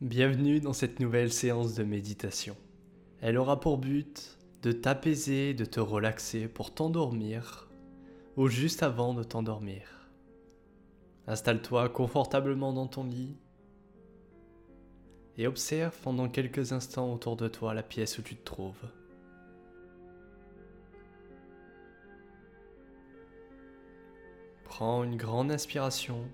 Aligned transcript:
Bienvenue 0.00 0.60
dans 0.60 0.74
cette 0.74 1.00
nouvelle 1.00 1.32
séance 1.32 1.74
de 1.74 1.82
méditation. 1.82 2.56
Elle 3.20 3.36
aura 3.36 3.58
pour 3.58 3.78
but 3.78 4.38
de 4.62 4.70
t'apaiser, 4.70 5.54
de 5.54 5.64
te 5.64 5.80
relaxer 5.80 6.46
pour 6.46 6.72
t'endormir 6.72 7.68
ou 8.36 8.46
juste 8.46 8.84
avant 8.84 9.12
de 9.12 9.24
t'endormir. 9.24 10.08
Installe-toi 11.26 11.88
confortablement 11.88 12.72
dans 12.72 12.86
ton 12.86 13.02
lit 13.02 13.34
et 15.36 15.48
observe 15.48 15.98
pendant 16.00 16.28
quelques 16.28 16.70
instants 16.70 17.12
autour 17.12 17.34
de 17.34 17.48
toi 17.48 17.74
la 17.74 17.82
pièce 17.82 18.18
où 18.18 18.22
tu 18.22 18.36
te 18.36 18.44
trouves. 18.44 18.88
Prends 24.62 25.02
une 25.02 25.16
grande 25.16 25.50
inspiration 25.50 26.24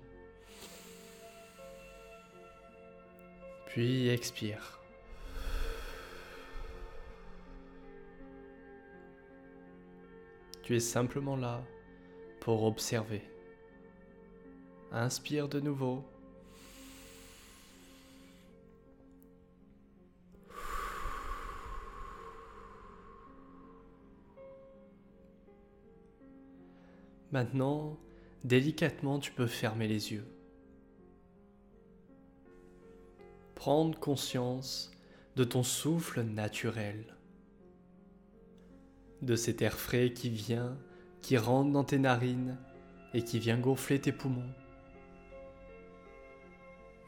Puis 3.75 4.07
expire. 4.07 4.79
Tu 10.63 10.77
es 10.77 10.79
simplement 10.79 11.35
là 11.35 11.61
pour 12.39 12.63
observer. 12.63 13.21
Inspire 14.93 15.49
de 15.49 15.59
nouveau. 15.59 16.05
Maintenant, 27.33 27.99
délicatement, 28.45 29.19
tu 29.19 29.33
peux 29.33 29.47
fermer 29.47 29.89
les 29.89 30.13
yeux. 30.13 30.34
Prendre 33.65 33.99
conscience 33.99 34.91
de 35.35 35.43
ton 35.43 35.63
souffle 35.63 36.21
naturel, 36.21 37.03
de 39.23 39.35
cet 39.35 39.63
air 39.63 39.73
frais 39.73 40.13
qui 40.13 40.29
vient, 40.29 40.77
qui 41.23 41.35
rentre 41.35 41.71
dans 41.71 41.83
tes 41.83 41.97
narines 41.97 42.59
et 43.15 43.23
qui 43.23 43.39
vient 43.39 43.57
gonfler 43.57 43.99
tes 43.99 44.11
poumons, 44.11 44.53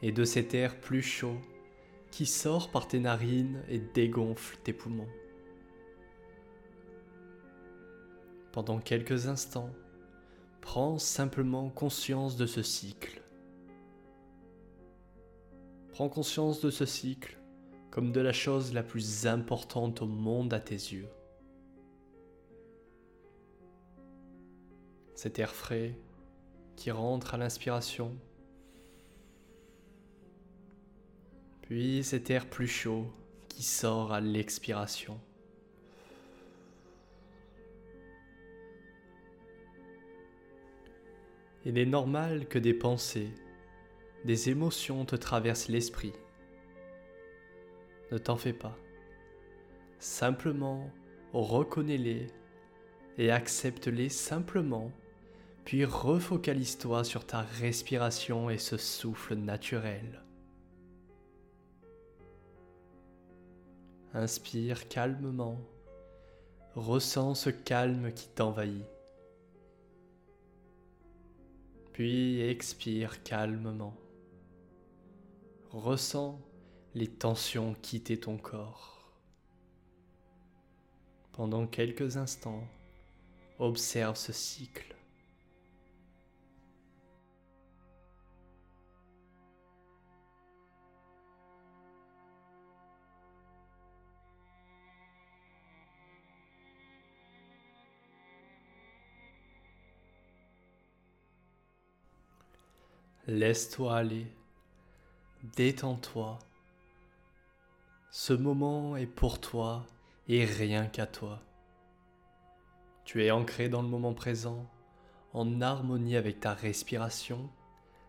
et 0.02 0.10
de 0.10 0.24
cet 0.24 0.52
air 0.52 0.80
plus 0.80 1.00
chaud 1.00 1.38
qui 2.10 2.26
sort 2.26 2.72
par 2.72 2.88
tes 2.88 2.98
narines 2.98 3.62
et 3.68 3.78
dégonfle 3.78 4.58
tes 4.64 4.72
poumons. 4.72 5.12
Pendant 8.50 8.80
quelques 8.80 9.28
instants, 9.28 9.70
prends 10.60 10.98
simplement 10.98 11.68
conscience 11.68 12.36
de 12.36 12.46
ce 12.46 12.64
cycle 12.64 13.22
Prends 15.98 16.08
conscience 16.08 16.60
de 16.60 16.70
ce 16.70 16.86
cycle 16.86 17.36
comme 17.90 18.12
de 18.12 18.20
la 18.20 18.32
chose 18.32 18.72
la 18.72 18.84
plus 18.84 19.26
importante 19.26 20.00
au 20.00 20.06
monde 20.06 20.54
à 20.54 20.60
tes 20.60 20.76
yeux. 20.76 21.08
Cet 25.16 25.40
air 25.40 25.52
frais 25.52 25.98
qui 26.76 26.92
rentre 26.92 27.34
à 27.34 27.36
l'inspiration, 27.36 28.16
puis 31.62 32.04
cet 32.04 32.30
air 32.30 32.48
plus 32.48 32.68
chaud 32.68 33.12
qui 33.48 33.64
sort 33.64 34.12
à 34.12 34.20
l'expiration. 34.20 35.20
Il 41.64 41.76
est 41.76 41.86
normal 41.86 42.46
que 42.46 42.60
des 42.60 42.74
pensées 42.74 43.32
des 44.24 44.50
émotions 44.50 45.04
te 45.04 45.16
traversent 45.16 45.68
l'esprit. 45.68 46.12
Ne 48.10 48.18
t'en 48.18 48.36
fais 48.36 48.52
pas. 48.52 48.76
Simplement 49.98 50.90
reconnais-les 51.32 52.28
et 53.18 53.30
accepte-les 53.30 54.08
simplement, 54.08 54.92
puis 55.64 55.84
refocalise-toi 55.84 57.04
sur 57.04 57.26
ta 57.26 57.42
respiration 57.42 58.48
et 58.48 58.58
ce 58.58 58.76
souffle 58.76 59.34
naturel. 59.34 60.22
Inspire 64.14 64.88
calmement, 64.88 65.60
ressens 66.74 67.34
ce 67.34 67.50
calme 67.50 68.12
qui 68.12 68.28
t'envahit. 68.28 68.84
Puis 71.92 72.40
expire 72.40 73.22
calmement. 73.22 73.96
Ressens 75.72 76.40
les 76.94 77.06
tensions 77.06 77.74
quitter 77.82 78.18
ton 78.18 78.38
corps. 78.38 79.12
Pendant 81.32 81.66
quelques 81.66 82.16
instants, 82.16 82.66
observe 83.58 84.16
ce 84.16 84.32
cycle. 84.32 84.96
Laisse-toi 103.26 103.94
aller 103.94 104.26
Détends-toi. 105.44 106.40
Ce 108.10 108.32
moment 108.32 108.96
est 108.96 109.06
pour 109.06 109.40
toi 109.40 109.86
et 110.26 110.44
rien 110.44 110.86
qu'à 110.86 111.06
toi. 111.06 111.40
Tu 113.04 113.24
es 113.24 113.30
ancré 113.30 113.68
dans 113.68 113.80
le 113.80 113.88
moment 113.88 114.14
présent, 114.14 114.66
en 115.32 115.60
harmonie 115.60 116.16
avec 116.16 116.40
ta 116.40 116.54
respiration 116.54 117.48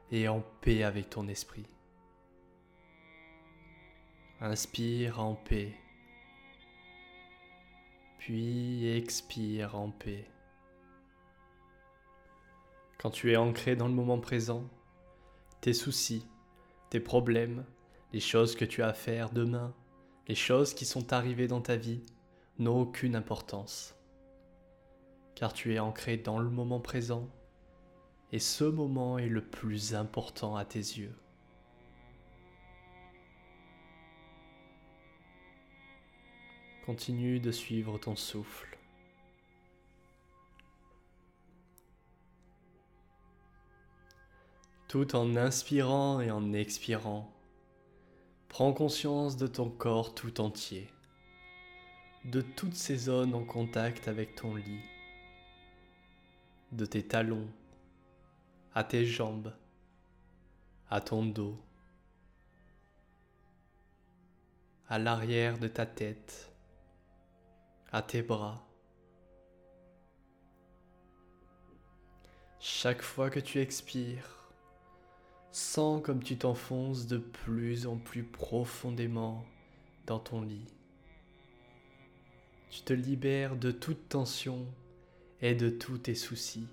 et 0.09 0.27
en 0.27 0.41
paix 0.61 0.83
avec 0.83 1.11
ton 1.11 1.27
esprit. 1.27 1.67
Inspire 4.41 5.19
en 5.19 5.35
paix, 5.35 5.75
puis 8.17 8.89
expire 8.89 9.75
en 9.75 9.91
paix. 9.91 10.25
Quand 12.97 13.11
tu 13.11 13.31
es 13.31 13.37
ancré 13.37 13.75
dans 13.75 13.87
le 13.87 13.93
moment 13.93 14.19
présent, 14.19 14.63
tes 15.61 15.73
soucis, 15.73 16.25
tes 16.89 16.99
problèmes, 16.99 17.65
les 18.13 18.19
choses 18.19 18.55
que 18.55 18.65
tu 18.65 18.81
as 18.81 18.87
à 18.87 18.93
faire 18.93 19.29
demain, 19.29 19.73
les 20.27 20.35
choses 20.35 20.73
qui 20.73 20.85
sont 20.85 21.13
arrivées 21.13 21.47
dans 21.47 21.61
ta 21.61 21.75
vie 21.75 22.03
n'ont 22.57 22.81
aucune 22.81 23.15
importance. 23.15 23.95
Car 25.35 25.53
tu 25.53 25.73
es 25.73 25.79
ancré 25.79 26.17
dans 26.17 26.39
le 26.39 26.49
moment 26.49 26.79
présent 26.79 27.29
et 28.31 28.39
ce 28.39 28.63
moment 28.63 29.17
est 29.17 29.29
le 29.29 29.41
plus 29.41 29.95
important 29.95 30.55
à 30.55 30.65
tes 30.65 30.79
yeux. 30.79 31.15
Continue 36.85 37.39
de 37.39 37.51
suivre 37.51 37.97
ton 37.99 38.15
souffle. 38.15 38.68
Tout 44.89 45.15
en 45.15 45.35
inspirant 45.35 46.19
et 46.19 46.31
en 46.31 46.51
expirant. 46.51 47.31
Prends 48.47 48.73
conscience 48.73 49.37
de 49.37 49.45
ton 49.45 49.69
corps 49.69 50.15
tout 50.15 50.41
entier, 50.41 50.91
de 52.25 52.41
toutes 52.41 52.73
ces 52.73 52.97
zones 52.97 53.35
en 53.35 53.45
contact 53.45 54.07
avec 54.07 54.33
ton 54.33 54.55
lit, 54.55 54.81
de 56.71 56.87
tes 56.87 57.03
talons, 57.03 57.47
à 58.73 58.83
tes 58.83 59.05
jambes, 59.05 59.53
à 60.89 61.01
ton 61.01 61.23
dos, 61.23 61.55
à 64.87 64.97
l'arrière 64.97 65.59
de 65.59 65.67
ta 65.67 65.85
tête, 65.85 66.51
à 67.91 68.01
tes 68.01 68.23
bras. 68.23 68.65
Chaque 72.59 73.03
fois 73.03 73.29
que 73.29 73.39
tu 73.39 73.59
expires, 73.59 74.38
Sens 75.51 76.01
comme 76.03 76.23
tu 76.23 76.37
t'enfonces 76.37 77.07
de 77.07 77.17
plus 77.17 77.87
en 77.87 77.97
plus 77.97 78.23
profondément 78.23 79.45
dans 80.05 80.19
ton 80.19 80.41
lit. 80.41 80.67
Tu 82.69 82.81
te 82.81 82.93
libères 82.93 83.55
de 83.55 83.71
toute 83.71 84.09
tension 84.09 84.67
et 85.41 85.55
de 85.55 85.69
tous 85.69 85.97
tes 85.97 86.13
soucis. 86.13 86.67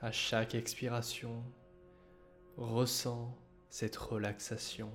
À 0.00 0.10
chaque 0.10 0.54
expiration, 0.54 1.44
ressens 2.56 3.36
cette 3.70 3.96
relaxation. 3.96 4.90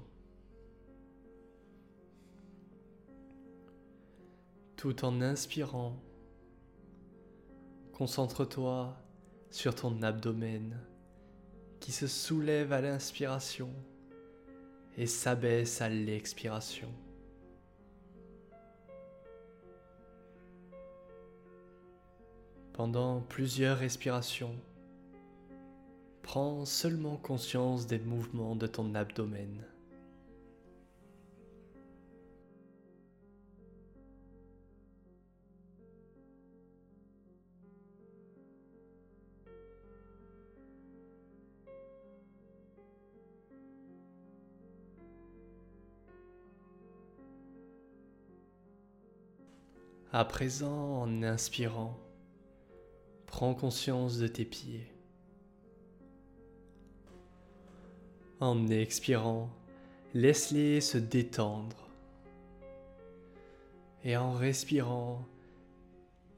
Tout 4.81 5.05
en 5.05 5.21
inspirant, 5.21 5.95
Concentre-toi 7.93 8.97
sur 9.51 9.75
ton 9.75 10.01
abdomen 10.01 10.75
qui 11.79 11.91
se 11.91 12.07
soulève 12.07 12.73
à 12.73 12.81
l'inspiration 12.81 13.69
et 14.97 15.05
s'abaisse 15.05 15.83
à 15.83 15.89
l'expiration. 15.89 16.91
Pendant 22.73 23.21
plusieurs 23.21 23.77
respirations, 23.77 24.55
prends 26.23 26.65
seulement 26.65 27.17
conscience 27.17 27.85
des 27.85 27.99
mouvements 27.99 28.55
de 28.55 28.65
ton 28.65 28.95
abdomen. 28.95 29.63
À 50.13 50.25
présent, 50.25 51.03
en 51.03 51.23
inspirant, 51.23 51.97
prends 53.27 53.53
conscience 53.53 54.17
de 54.17 54.27
tes 54.27 54.43
pieds. 54.43 54.91
En 58.41 58.67
expirant, 58.67 59.49
laisse-les 60.13 60.81
se 60.81 60.97
détendre. 60.97 61.87
Et 64.03 64.17
en 64.17 64.33
respirant, 64.33 65.25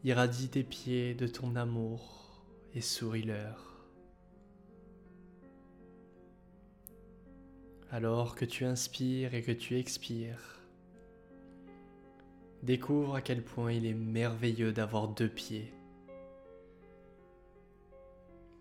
irradie 0.03 0.49
tes 0.49 0.63
pieds 0.63 1.15
de 1.15 1.25
ton 1.25 1.55
amour 1.55 2.43
et 2.75 2.81
souris-leur. 2.81 3.87
Alors 7.89 8.35
que 8.35 8.45
tu 8.45 8.65
inspires 8.65 9.33
et 9.33 9.41
que 9.41 9.51
tu 9.51 9.79
expires, 9.79 10.62
découvre 12.63 13.15
à 13.15 13.21
quel 13.21 13.43
point 13.43 13.73
il 13.73 13.85
est 13.85 13.93
merveilleux 13.93 14.71
d'avoir 14.71 15.09
deux 15.09 15.27
pieds. 15.27 15.73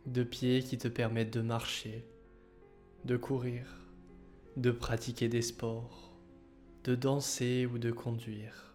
Deux 0.06 0.24
pieds 0.24 0.62
qui 0.62 0.76
te 0.76 0.88
permettent 0.88 1.32
de 1.32 1.40
marcher, 1.40 2.04
de 3.04 3.16
courir, 3.16 3.64
de 4.56 4.72
pratiquer 4.72 5.28
des 5.28 5.42
sports, 5.42 6.12
de 6.82 6.96
danser 6.96 7.64
ou 7.66 7.78
de 7.78 7.92
conduire. 7.92 8.74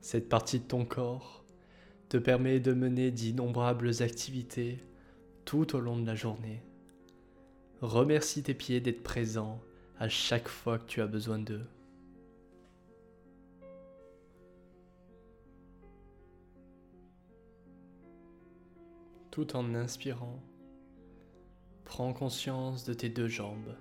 Cette 0.00 0.28
partie 0.28 0.60
de 0.60 0.64
ton 0.64 0.84
corps 0.84 1.44
te 2.08 2.16
permet 2.16 2.60
de 2.60 2.72
mener 2.72 3.10
d'innombrables 3.10 4.02
activités 4.02 4.78
tout 5.44 5.74
au 5.74 5.80
long 5.80 5.98
de 5.98 6.06
la 6.06 6.14
journée. 6.14 6.62
Remercie 7.80 8.44
tes 8.44 8.54
pieds 8.54 8.80
d'être 8.80 9.02
présents 9.02 9.60
à 10.00 10.08
chaque 10.08 10.48
fois 10.48 10.78
que 10.78 10.86
tu 10.86 11.02
as 11.02 11.06
besoin 11.06 11.38
d'eux. 11.38 11.66
Tout 19.30 19.54
en 19.54 19.74
inspirant, 19.74 20.42
prends 21.84 22.14
conscience 22.14 22.84
de 22.84 22.94
tes 22.94 23.10
deux 23.10 23.28
jambes. 23.28 23.76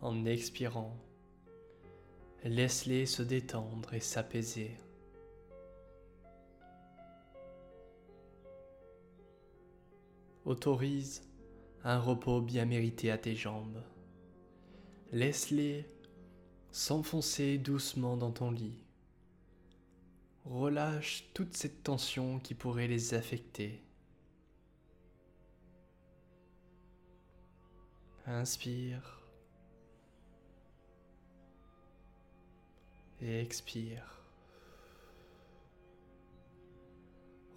En 0.00 0.24
expirant, 0.24 0.96
laisse-les 2.44 3.06
se 3.06 3.24
détendre 3.24 3.92
et 3.92 4.00
s'apaiser. 4.00 4.76
Autorise 10.44 11.27
un 11.84 11.98
repos 11.98 12.40
bien 12.40 12.64
mérité 12.64 13.10
à 13.10 13.18
tes 13.18 13.34
jambes. 13.34 13.82
Laisse-les 15.12 15.86
s'enfoncer 16.70 17.58
doucement 17.58 18.16
dans 18.16 18.32
ton 18.32 18.50
lit. 18.50 18.84
Relâche 20.44 21.24
toute 21.34 21.56
cette 21.56 21.82
tension 21.82 22.38
qui 22.38 22.54
pourrait 22.54 22.88
les 22.88 23.14
affecter. 23.14 23.82
Inspire. 28.26 29.20
Et 33.20 33.40
expire. 33.40 34.22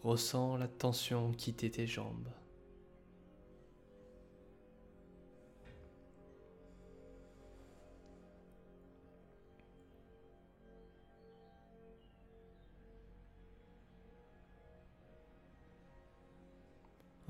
Ressens 0.03 0.57
la 0.57 0.67
tension 0.67 1.31
quitter 1.33 1.69
tes 1.69 1.85
jambes. 1.85 2.29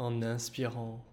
En 0.02 0.24
inspirant, 0.24 1.06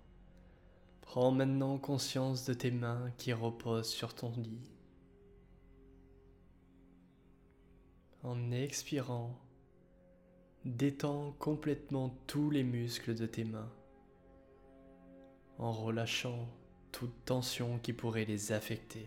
prends 1.02 1.30
maintenant 1.30 1.76
conscience 1.76 2.46
de 2.46 2.54
tes 2.54 2.70
mains 2.70 3.12
qui 3.18 3.34
reposent 3.34 3.90
sur 3.90 4.14
ton 4.14 4.32
lit. 4.38 4.70
En 8.22 8.50
expirant, 8.50 9.38
détends 10.64 11.32
complètement 11.38 12.16
tous 12.26 12.48
les 12.48 12.64
muscles 12.64 13.14
de 13.14 13.26
tes 13.26 13.44
mains, 13.44 13.70
en 15.58 15.70
relâchant 15.70 16.48
toute 16.90 17.26
tension 17.26 17.78
qui 17.80 17.92
pourrait 17.92 18.24
les 18.24 18.52
affecter. 18.52 19.06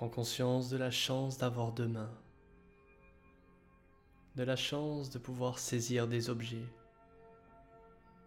Prends 0.00 0.08
conscience 0.08 0.70
de 0.70 0.78
la 0.78 0.90
chance 0.90 1.36
d'avoir 1.36 1.72
deux 1.72 1.86
mains, 1.86 2.16
de 4.34 4.42
la 4.42 4.56
chance 4.56 5.10
de 5.10 5.18
pouvoir 5.18 5.58
saisir 5.58 6.08
des 6.08 6.30
objets, 6.30 6.64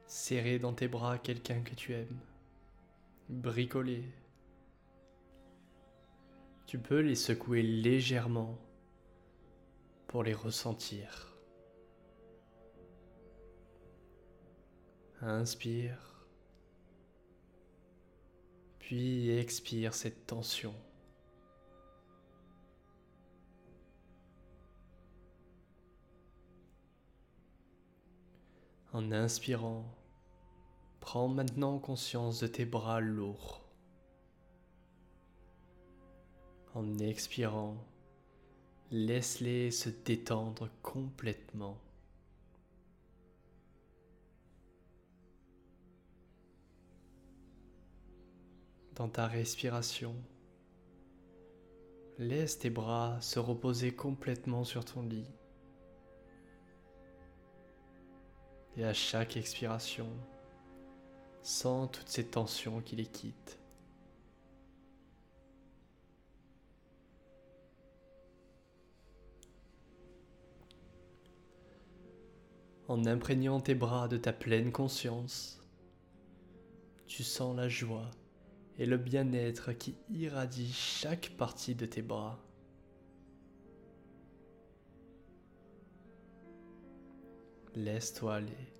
serrer 0.06 0.60
dans 0.60 0.74
tes 0.74 0.88
bras 0.88 1.18
quelqu'un 1.18 1.64
que 1.64 1.74
tu 1.74 1.96
aimes, 1.96 2.20
bricoler. 3.27 4.03
Tu 6.68 6.77
peux 6.77 7.00
les 7.00 7.15
secouer 7.15 7.63
légèrement 7.63 8.56
pour 10.06 10.22
les 10.22 10.36
ressentir. 10.36 11.36
Inspire, 15.22 16.27
puis 18.77 19.32
expire 19.32 19.96
cette 19.96 20.27
tension. 20.27 20.75
En 28.94 29.12
inspirant, 29.12 29.86
prends 31.00 31.28
maintenant 31.28 31.80
conscience 31.80 32.40
de 32.40 32.46
tes 32.46 32.64
bras 32.64 33.02
lourds. 33.02 33.68
En 36.76 37.00
expirant, 37.00 37.76
laisse-les 38.92 39.72
se 39.72 39.90
détendre 39.90 40.70
complètement. 40.84 41.80
Dans 48.94 49.10
ta 49.10 49.26
respiration, 49.26 50.16
laisse 52.20 52.60
tes 52.60 52.70
bras 52.70 53.20
se 53.22 53.40
reposer 53.40 53.96
complètement 53.96 54.64
sur 54.64 54.86
ton 54.86 55.02
lit. 55.02 55.26
Et 58.75 58.84
à 58.84 58.94
chaque 58.94 59.38
expiration, 59.38 60.08
sens 61.44 61.89
toutes 61.92 62.10
ces 62.10 62.25
tensions 62.25 62.82
qui 62.82 62.96
les 62.96 63.06
quittent. 63.06 63.60
En 72.88 73.06
imprégnant 73.06 73.60
tes 73.60 73.75
bras 73.75 74.08
de 74.08 74.18
ta 74.18 74.34
pleine 74.34 74.72
conscience, 74.72 75.62
tu 77.08 77.24
sens 77.24 77.56
la 77.56 77.70
joie 77.70 78.10
et 78.77 78.86
le 78.86 78.98
bien-être 78.98 79.72
qui 79.72 79.96
irradie 80.10 80.72
chaque 80.74 81.32
partie 81.38 81.75
de 81.75 81.86
tes 81.86 82.01
bras. 82.01 82.39
Laisse-toi 87.75 88.36
aller. 88.36 88.74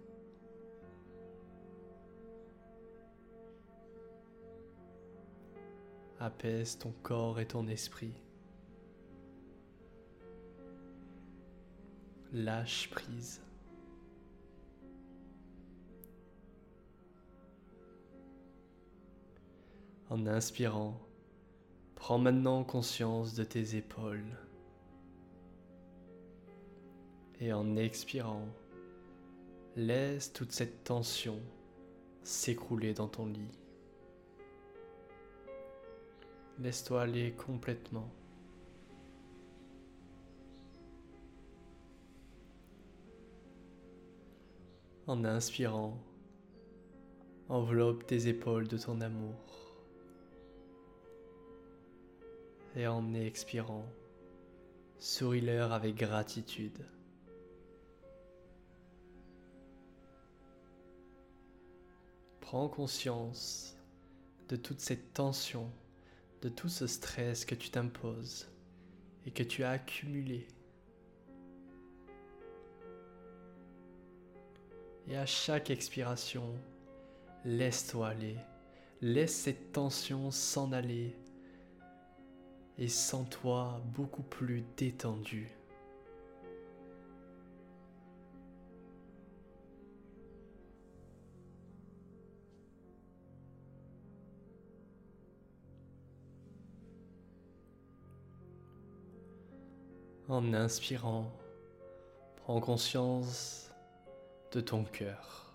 Apaise 6.19 6.77
ton 6.77 6.93
corps 7.01 7.39
et 7.39 7.47
ton 7.47 7.67
esprit. 7.67 8.13
Lâche 12.31 12.89
prise. 12.91 13.41
En 20.09 20.27
inspirant, 20.27 21.00
prends 21.95 22.19
maintenant 22.19 22.63
conscience 22.63 23.33
de 23.33 23.43
tes 23.43 23.75
épaules. 23.75 24.38
Et 27.39 27.51
en 27.51 27.75
expirant, 27.75 28.47
laisse 29.75 30.31
toute 30.31 30.51
cette 30.51 30.83
tension 30.83 31.39
s'écrouler 32.23 32.93
dans 32.93 33.07
ton 33.07 33.25
lit. 33.25 33.51
Laisse-toi 36.59 37.01
aller 37.01 37.31
complètement. 37.31 38.09
En 45.07 45.25
inspirant, 45.25 45.97
enveloppe 47.49 48.05
tes 48.05 48.27
épaules 48.27 48.67
de 48.67 48.77
ton 48.77 49.01
amour. 49.01 49.35
Et 52.75 52.87
en 52.87 53.13
expirant, 53.13 53.85
souris-leur 54.99 55.73
avec 55.73 55.95
gratitude. 55.95 56.85
Prends 62.53 62.69
conscience 62.69 63.75
de 64.48 64.55
toute 64.55 64.79
cette 64.79 65.12
tension, 65.15 65.72
de 66.43 66.50
tout 66.50 66.69
ce 66.69 66.86
stress 66.86 67.45
que 67.45 67.55
tu 67.55 67.72
t'imposes 67.72 68.48
et 69.25 69.31
que 69.31 69.41
tu 69.41 69.63
as 69.63 69.72
accumulé. 69.72 70.48
Et 75.07 75.17
à 75.17 75.25
chaque 75.25 75.72
expiration, 75.72 76.53
laisse-toi 77.43 78.10
aller, 78.10 78.38
laisse 79.01 79.33
cette 79.33 79.72
tension 79.72 80.29
s'en 80.29 80.74
aller 80.74 81.17
et 82.77 82.88
sens-toi 82.88 83.81
beaucoup 83.95 84.22
plus 84.22 84.63
détendu. 84.77 85.50
En 100.33 100.51
inspirant, 100.55 101.31
prends 102.37 102.59
conscience 102.59 103.69
de 104.51 104.61
ton 104.61 104.83
cœur. 104.83 105.53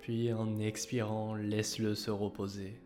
Puis 0.00 0.32
en 0.32 0.58
expirant, 0.58 1.36
laisse-le 1.36 1.94
se 1.94 2.10
reposer. 2.10 2.82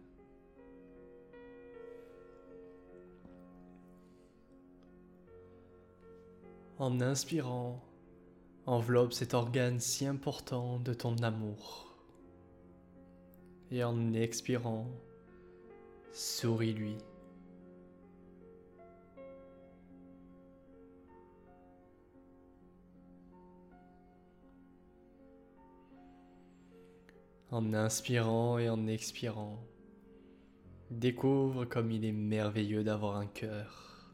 En 6.76 7.00
inspirant, 7.00 7.82
enveloppe 8.66 9.14
cet 9.14 9.32
organe 9.32 9.80
si 9.80 10.04
important 10.04 10.78
de 10.80 10.92
ton 10.92 11.16
amour. 11.22 11.96
Et 13.70 13.82
en 13.84 14.12
expirant, 14.12 14.86
souris-lui. 16.12 16.98
En 27.54 27.72
inspirant 27.72 28.58
et 28.58 28.68
en 28.68 28.88
expirant, 28.88 29.64
découvre 30.90 31.64
comme 31.64 31.92
il 31.92 32.04
est 32.04 32.10
merveilleux 32.10 32.82
d'avoir 32.82 33.14
un 33.14 33.28
cœur. 33.28 34.12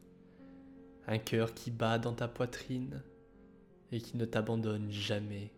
Un 1.07 1.17
cœur 1.17 1.55
qui 1.55 1.71
bat 1.71 1.99
dans 1.99 2.13
ta 2.13 2.29
poitrine 2.29 3.03
et 3.93 3.99
qui 4.03 4.19
ne 4.19 4.27
t'abandonne 4.27 4.91
jamais. 4.91 5.51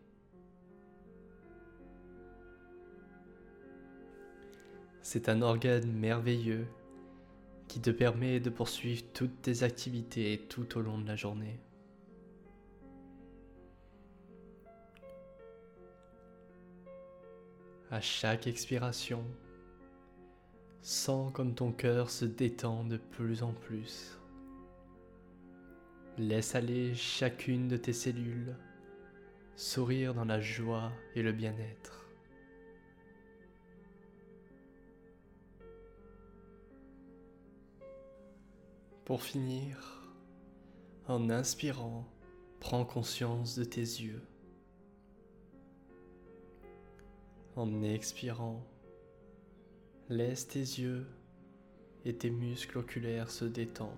C'est 5.01 5.29
un 5.29 5.43
organe 5.43 5.91
merveilleux 5.91 6.69
qui 7.67 7.81
te 7.81 7.91
permet 7.91 8.39
de 8.39 8.51
poursuivre 8.51 9.03
toutes 9.13 9.43
tes 9.43 9.65
activités 9.65 10.41
tout 10.49 10.79
au 10.79 10.83
long 10.83 10.99
de 10.99 11.09
la 11.09 11.17
journée. 11.17 11.59
À 17.93 18.01
chaque 18.01 18.47
expiration. 18.47 19.23
Sens 20.81 21.31
comme 21.35 21.55
ton 21.55 21.73
cœur 21.73 22.09
se 22.09 22.25
détend 22.25 22.85
de 22.85 22.97
plus 22.97 23.43
en 23.43 23.53
plus. 23.53 24.19
Laisse 26.17 26.55
aller 26.55 26.95
chacune 26.95 27.69
de 27.69 27.77
tes 27.77 27.93
cellules, 27.93 28.57
sourire 29.57 30.15
dans 30.15 30.25
la 30.25 30.41
joie 30.41 30.91
et 31.15 31.23
le 31.23 31.33
bien-être. 31.33 32.09
Pour 39.05 39.23
finir, 39.23 40.09
en 41.09 41.29
inspirant, 41.29 42.09
prends 42.59 42.87
conscience 42.87 43.55
de 43.55 43.65
tes 43.65 43.81
yeux. 43.81 44.23
En 47.55 47.83
expirant, 47.83 48.65
laisse 50.09 50.49
tes 50.49 50.59
yeux 50.59 51.07
et 52.07 52.15
tes 52.15 52.31
muscles 52.31 52.79
oculaires 52.79 53.31
se 53.31 53.45
détendre. 53.45 53.93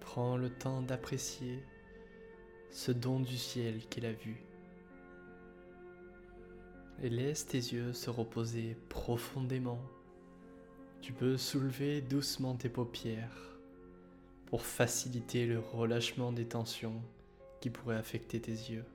Prends 0.00 0.38
le 0.38 0.48
temps 0.48 0.80
d'apprécier 0.80 1.62
ce 2.70 2.90
don 2.90 3.20
du 3.20 3.36
ciel 3.36 3.86
qu'il 3.90 4.06
a 4.06 4.12
vu. 4.12 4.42
Et 7.02 7.10
laisse 7.10 7.46
tes 7.46 7.58
yeux 7.58 7.92
se 7.92 8.08
reposer 8.08 8.78
profondément. 8.88 9.82
Tu 11.02 11.12
peux 11.12 11.36
soulever 11.36 12.00
doucement 12.00 12.56
tes 12.56 12.70
paupières 12.70 13.57
pour 14.48 14.64
faciliter 14.64 15.44
le 15.44 15.58
relâchement 15.58 16.32
des 16.32 16.46
tensions 16.46 17.02
qui 17.60 17.68
pourraient 17.68 17.96
affecter 17.96 18.40
tes 18.40 18.50
yeux. 18.50 18.86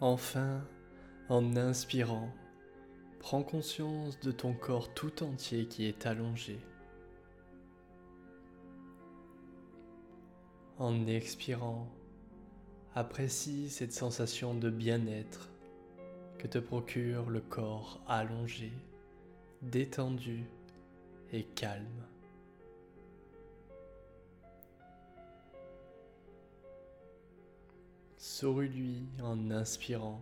Enfin, 0.00 0.62
en 1.30 1.56
inspirant, 1.56 2.28
Prends 3.24 3.42
conscience 3.42 4.20
de 4.20 4.30
ton 4.30 4.52
corps 4.52 4.92
tout 4.92 5.22
entier 5.22 5.64
qui 5.64 5.86
est 5.86 6.04
allongé. 6.04 6.58
En 10.76 11.06
expirant, 11.06 11.88
apprécie 12.94 13.70
cette 13.70 13.94
sensation 13.94 14.52
de 14.52 14.68
bien-être 14.68 15.48
que 16.36 16.46
te 16.46 16.58
procure 16.58 17.30
le 17.30 17.40
corps 17.40 17.98
allongé, 18.06 18.70
détendu 19.62 20.44
et 21.32 21.44
calme. 21.44 22.04
Souris-lui 28.18 29.06
en 29.22 29.50
inspirant 29.50 30.20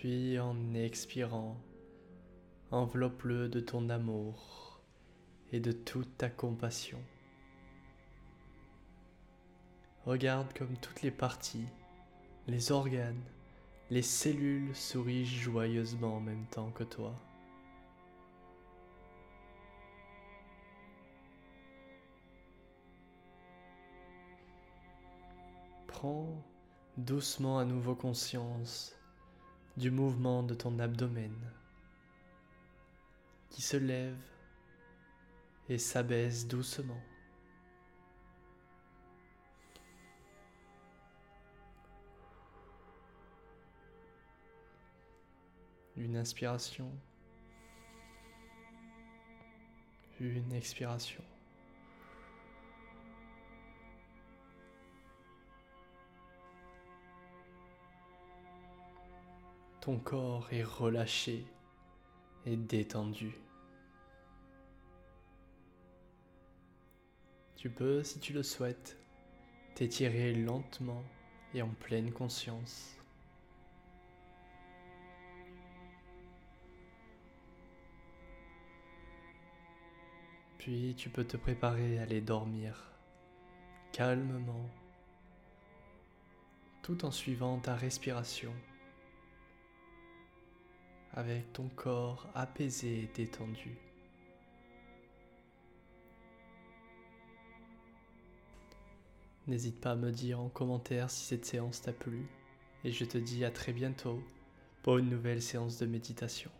puis 0.00 0.38
en 0.38 0.74
expirant, 0.74 1.56
enveloppe-le 2.70 3.48
de 3.48 3.58
ton 3.58 3.88
amour 3.90 4.80
et 5.50 5.58
de 5.58 5.72
toute 5.72 6.16
ta 6.16 6.30
compassion. 6.30 7.00
Regarde 10.04 10.56
comme 10.56 10.76
toutes 10.76 11.02
les 11.02 11.10
parties, 11.10 11.66
les 12.46 12.70
organes, 12.70 13.24
les 13.90 14.02
cellules 14.02 14.72
sourient 14.76 15.26
joyeusement 15.26 16.18
en 16.18 16.20
même 16.20 16.46
temps 16.46 16.70
que 16.70 16.84
toi. 16.84 17.16
Prends 25.88 26.40
doucement 26.96 27.58
à 27.58 27.64
nouveau 27.64 27.96
conscience 27.96 28.97
du 29.78 29.92
mouvement 29.92 30.42
de 30.42 30.54
ton 30.54 30.80
abdomen 30.80 31.32
qui 33.48 33.62
se 33.62 33.76
lève 33.76 34.18
et 35.68 35.78
s'abaisse 35.78 36.48
doucement. 36.48 37.00
Une 45.96 46.16
inspiration, 46.16 46.90
une 50.18 50.52
expiration. 50.52 51.22
Corps 59.96 60.52
est 60.52 60.62
relâché 60.62 61.46
et 62.44 62.56
détendu. 62.56 63.32
Tu 67.56 67.70
peux, 67.70 68.02
si 68.02 68.20
tu 68.20 68.32
le 68.32 68.42
souhaites, 68.42 68.98
t'étirer 69.74 70.34
lentement 70.34 71.02
et 71.54 71.62
en 71.62 71.70
pleine 71.70 72.12
conscience. 72.12 72.96
Puis 80.58 80.94
tu 80.96 81.08
peux 81.08 81.24
te 81.24 81.36
préparer 81.36 81.98
à 81.98 82.02
aller 82.02 82.20
dormir 82.20 82.92
calmement, 83.92 84.68
tout 86.82 87.04
en 87.04 87.10
suivant 87.10 87.58
ta 87.58 87.74
respiration, 87.74 88.52
avec 91.18 91.52
ton 91.52 91.68
corps 91.70 92.28
apaisé 92.32 93.00
et 93.00 93.10
détendu. 93.12 93.76
N'hésite 99.48 99.80
pas 99.80 99.90
à 99.90 99.96
me 99.96 100.12
dire 100.12 100.38
en 100.38 100.48
commentaire 100.48 101.10
si 101.10 101.24
cette 101.24 101.44
séance 101.44 101.82
t'a 101.82 101.92
plu 101.92 102.24
et 102.84 102.92
je 102.92 103.04
te 103.04 103.18
dis 103.18 103.44
à 103.44 103.50
très 103.50 103.72
bientôt 103.72 104.22
pour 104.84 104.98
une 104.98 105.10
nouvelle 105.10 105.42
séance 105.42 105.78
de 105.78 105.86
méditation. 105.86 106.52